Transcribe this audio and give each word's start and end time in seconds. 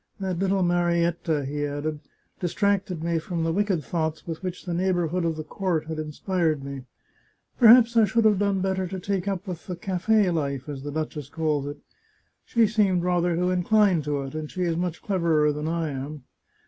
That 0.19 0.39
little 0.39 0.63
Marietta," 0.63 1.45
he 1.45 1.63
added," 1.63 1.99
distracted 2.39 3.03
me 3.03 3.19
from 3.19 3.43
the 3.43 3.53
wicked 3.53 3.83
thoughts 3.83 4.25
with 4.25 4.41
which 4.41 4.65
the 4.65 4.73
neighbourhood 4.73 5.23
of 5.23 5.35
the 5.37 5.43
court 5.43 5.85
had 5.85 5.99
irtspired 5.99 6.63
me." 6.63 6.85
Perhaps 7.59 7.95
I 7.95 8.05
should 8.05 8.25
have 8.25 8.39
done 8.39 8.61
better 8.61 8.87
to 8.87 8.99
take 8.99 9.27
up 9.27 9.45
with 9.45 9.67
the 9.67 9.75
* 9.75 9.75
cafe 9.89 10.31
life,' 10.31 10.67
as 10.67 10.81
the 10.81 10.91
duchess 10.91 11.29
calls 11.29 11.67
it. 11.67 11.77
She 12.43 12.65
seemed 12.65 13.03
rather 13.03 13.35
to 13.35 13.51
incline 13.51 14.01
to 14.01 14.23
it, 14.23 14.33
and 14.33 14.49
she 14.49 14.63
is 14.63 14.75
much 14.75 15.03
cleverer 15.03 15.53
than 15.53 15.67
I 15.67 15.89
am. 15.91 16.23